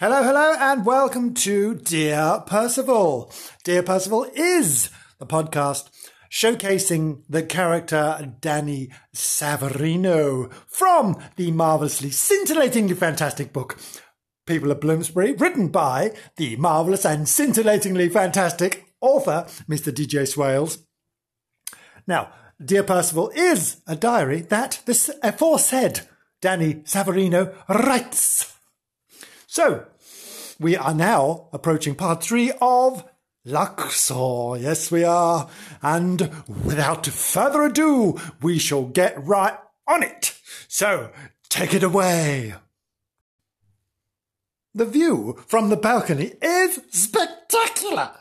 [0.00, 3.30] Hello, hello, and welcome to Dear Percival.
[3.64, 4.88] Dear Percival is
[5.18, 5.90] the podcast
[6.30, 13.78] showcasing the character Danny Savarino from the marvelously, scintillatingly fantastic book
[14.46, 19.92] People of Bloomsbury, written by the marvelous and scintillatingly fantastic author, Mr.
[19.92, 20.78] DJ Swales.
[22.06, 22.32] Now,
[22.64, 26.00] Dear Percival is a diary that the aforesaid
[26.40, 28.56] Danny Savarino writes.
[29.52, 29.84] So,
[30.60, 33.02] we are now approaching part three of
[33.44, 34.56] Luxor.
[34.56, 35.50] Yes, we are.
[35.82, 36.30] And
[36.64, 40.38] without further ado, we shall get right on it.
[40.68, 41.10] So,
[41.48, 42.54] take it away.
[44.72, 48.12] The view from the balcony is spectacular.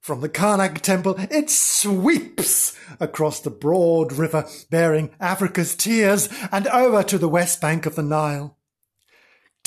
[0.00, 7.02] From the Karnak temple, it sweeps across the broad river bearing Africa's tears and over
[7.04, 8.57] to the west bank of the Nile.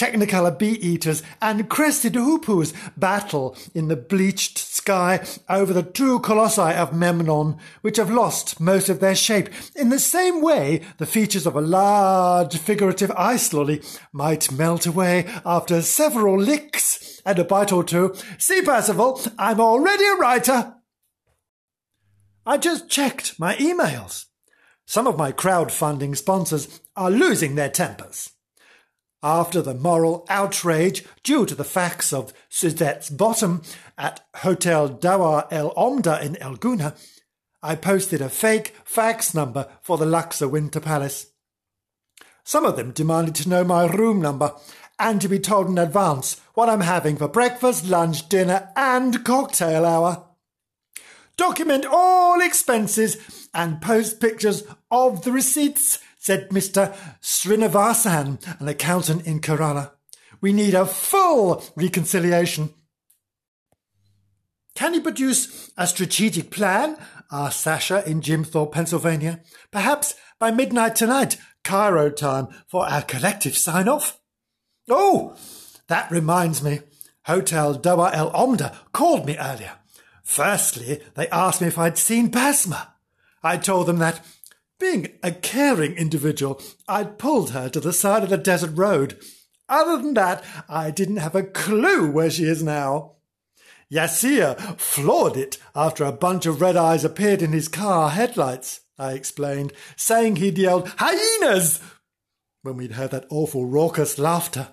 [0.01, 6.91] Technicolor bee-eaters and crested hoopoes battle in the bleached sky over the two colossi of
[6.91, 9.47] Memnon, which have lost most of their shape.
[9.75, 15.27] In the same way, the features of a large figurative ice lolly might melt away
[15.45, 18.15] after several licks and a bite or two.
[18.39, 20.77] See, Percival, I'm already a writer.
[22.43, 24.25] I just checked my emails.
[24.87, 28.31] Some of my crowdfunding sponsors are losing their tempers.
[29.23, 33.61] After the moral outrage due to the facts of Suzette's bottom
[33.95, 36.97] at Hotel Dawar El Omda in El Gouna,
[37.61, 41.27] I posted a fake fax number for the Luxor Winter Palace.
[42.43, 44.53] Some of them demanded to know my room number
[44.97, 49.85] and to be told in advance what I'm having for breakfast, lunch, dinner, and cocktail
[49.85, 50.23] hour.
[51.37, 56.95] Document all expenses and post pictures of the receipts said Mr.
[57.19, 59.89] Srinivasan, an accountant in Kerala.
[60.39, 62.75] We need a full reconciliation.
[64.75, 66.95] Can you produce a strategic plan?
[67.31, 69.41] asked Sasha in Jim Thorpe, Pennsylvania.
[69.71, 74.19] Perhaps by midnight tonight, Cairo time, for our collective sign off?
[74.87, 75.35] Oh,
[75.87, 76.81] that reminds me.
[77.25, 79.73] Hotel Dawar El Omda called me earlier.
[80.23, 82.89] Firstly, they asked me if I'd seen Basma.
[83.41, 84.23] I told them that
[84.81, 89.17] being a caring individual, I'd pulled her to the side of the desert road.
[89.69, 93.13] Other than that, I didn't have a clue where she is now.
[93.93, 99.13] Yassir floored it after a bunch of red eyes appeared in his car headlights, I
[99.13, 101.79] explained, saying he'd yelled, Hyenas!
[102.63, 104.69] when we'd heard that awful raucous laughter.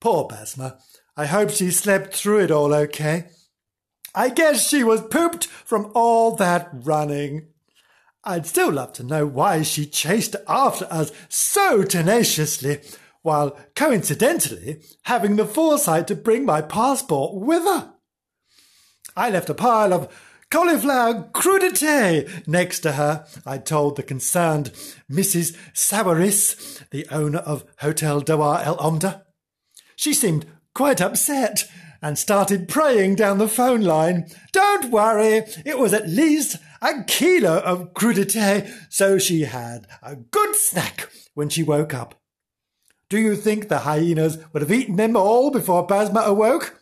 [0.00, 0.80] Poor Basma.
[1.16, 3.26] I hope she slept through it all okay.
[4.14, 7.48] I guess she was pooped from all that running.
[8.22, 12.80] I'd still love to know why she chased after us so tenaciously,
[13.22, 17.94] while coincidentally having the foresight to bring my passport with her.
[19.16, 20.12] I left a pile of
[20.50, 24.72] cauliflower crudité next to her, I told the concerned
[25.10, 25.56] Mrs.
[25.72, 29.22] Sawiris, the owner of Hotel Dawar El Omda.
[29.96, 31.64] She seemed quite upset
[32.02, 34.26] and started praying down the phone line.
[34.52, 40.56] Don't worry, it was at least a kilo of crudité, so she had a good
[40.56, 42.20] snack when she woke up.
[43.08, 46.80] Do you think the hyenas would have eaten them all before Basma awoke?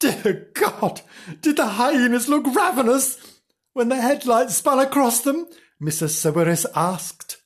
[0.00, 1.00] Dear God,
[1.40, 3.40] did the hyenas look ravenous
[3.72, 5.46] when the headlights spun across them?
[5.82, 6.10] Mrs.
[6.10, 7.38] Sawiris asked.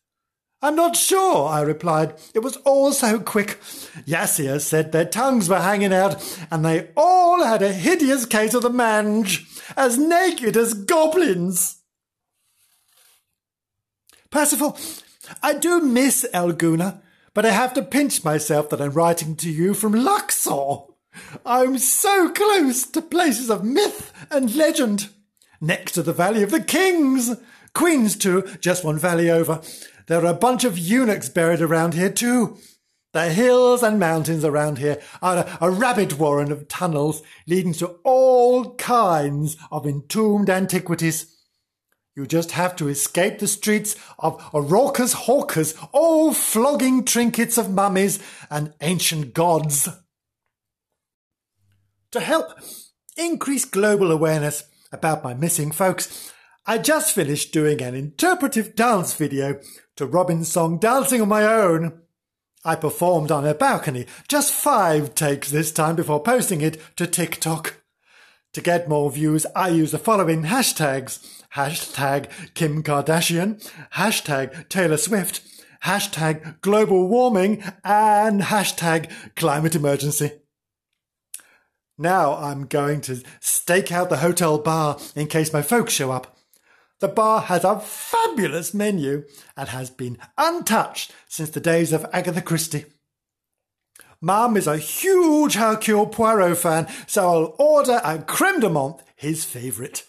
[0.61, 2.15] I'm not sure, I replied.
[2.35, 3.61] It was all so quick.
[4.07, 6.17] Yassir said their tongues were hanging out,
[6.51, 11.77] and they all had a hideous case of the mange, as naked as goblins.
[14.31, 14.77] Percival,
[15.43, 17.03] I do miss El Gouna,
[17.35, 20.79] but I have to pinch myself that I'm writing to you from Luxor.
[21.47, 25.09] I'm so close to places of myth and legend.
[25.61, 27.37] Next to the Valley of the Kings.
[27.75, 29.61] Queens, too, just one valley over.
[30.09, 32.57] There are a bunch of eunuchs buried around here too.
[33.13, 37.99] The hills and mountains around here are a, a rabbit warren of tunnels leading to
[38.05, 41.35] all kinds of entombed antiquities.
[42.17, 48.19] You just have to escape the streets of raucous hawkers, all flogging trinkets of mummies
[48.51, 49.89] and ancient gods.
[52.13, 52.53] To help
[53.17, 56.33] increase global awareness about my missing folks,
[56.71, 59.59] I just finished doing an interpretive dance video
[59.97, 62.03] to Robyn's song Dancing on My Own.
[62.63, 67.77] I performed on a balcony, just five takes this time before posting it to TikTok.
[68.53, 71.43] To get more views, I use the following hashtags.
[71.55, 75.41] Hashtag Kim Kardashian, hashtag Taylor Swift,
[75.85, 80.33] hashtag global warming, and hashtag climate emergency.
[81.97, 86.35] Now I'm going to stake out the hotel bar in case my folks show up.
[87.01, 89.25] The bar has a fabulous menu
[89.57, 92.87] and has been untouched since the days of Agatha Christie.
[94.21, 99.45] Mum is a huge Hercule Poirot fan, so I'll order a creme de menthe, his
[99.45, 100.05] favourite.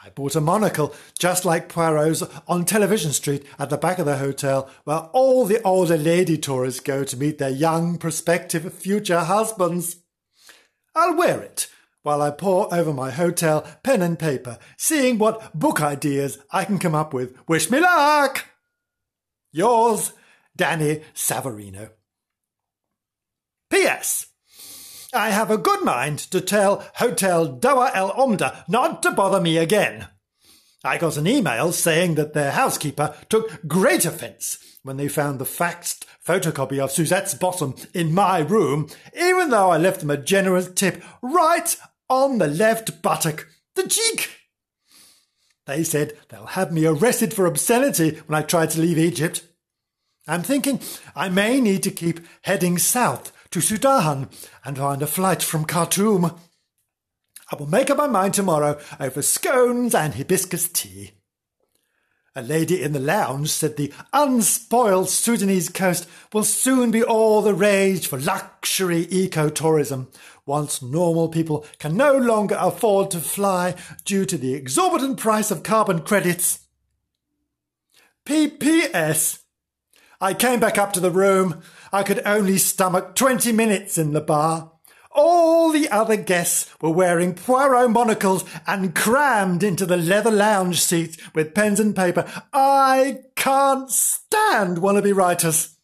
[0.00, 4.18] I bought a monocle, just like Poirot's, on Television Street at the back of the
[4.18, 9.96] hotel, where all the older lady tourists go to meet their young prospective future husbands.
[10.94, 11.66] I'll wear it
[12.02, 16.78] while I pore over my hotel pen and paper, seeing what book ideas I can
[16.78, 17.36] come up with.
[17.48, 18.44] Wish me luck!
[19.52, 20.12] Yours,
[20.56, 21.90] Danny Savarino.
[23.70, 24.26] P.S.
[25.12, 29.56] I have a good mind to tell Hotel Dawar El Omda not to bother me
[29.56, 30.08] again.
[30.84, 35.44] I got an email saying that their housekeeper took great offence when they found the
[35.44, 38.88] faxed photocopy of Suzette's bottom in my room,
[39.18, 41.76] even though I left them a generous tip right
[42.08, 43.48] on the left buttock.
[43.74, 44.30] The cheek!
[45.66, 49.44] They said they'll have me arrested for obscenity when I try to leave Egypt.
[50.26, 50.80] I'm thinking
[51.16, 54.28] I may need to keep heading south to Sudan
[54.64, 56.38] and find a flight from Khartoum.
[57.50, 61.12] I will make up my mind tomorrow over scones and hibiscus tea.
[62.36, 67.54] A lady in the lounge said the unspoiled Sudanese coast will soon be all the
[67.54, 70.06] rage for luxury ecotourism,
[70.46, 73.74] once normal people can no longer afford to fly
[74.04, 76.60] due to the exorbitant price of carbon credits.
[78.24, 79.40] PPS.
[80.20, 81.62] I came back up to the room.
[81.92, 84.77] I could only stomach 20 minutes in the bar.
[85.20, 91.18] All the other guests were wearing Poirot monocles and crammed into the leather lounge seats
[91.34, 92.24] with pens and paper.
[92.52, 95.74] I can't stand wannabe writers.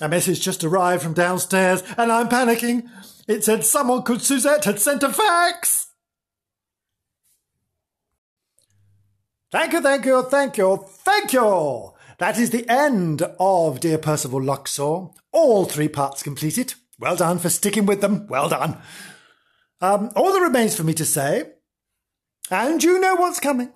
[0.00, 2.88] A message just arrived from downstairs and I'm panicking.
[3.28, 5.88] It said someone called Suzette had sent a fax.
[9.52, 11.92] Thank you, thank you, thank you, thank you.
[12.16, 15.10] That is the end of Dear Percival Luxor.
[15.30, 16.72] All three parts completed.
[16.98, 18.26] Well done for sticking with them.
[18.28, 18.78] Well done.
[19.80, 21.52] Um, all that remains for me to say,
[22.50, 23.72] and you know what's coming,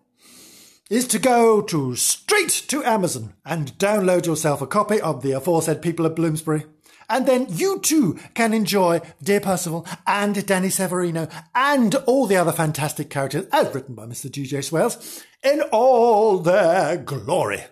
[0.89, 5.83] is to go to straight to Amazon and download yourself a copy of the aforesaid
[5.83, 6.65] People of Bloomsbury.
[7.11, 12.53] And then you too can enjoy Dear Percival and Danny Savarino and all the other
[12.53, 14.31] fantastic characters as written by Mr.
[14.31, 14.63] G.J.
[14.63, 17.65] Swales in all their glory.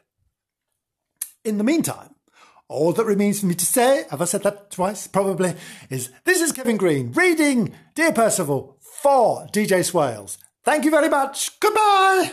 [1.44, 2.15] In the meantime,
[2.68, 5.06] all that remains for me to say, have I said that twice?
[5.06, 5.54] Probably,
[5.90, 10.38] is this is Kevin Green reading Dear Percival for DJ Swales.
[10.64, 11.58] Thank you very much.
[11.60, 12.32] Goodbye.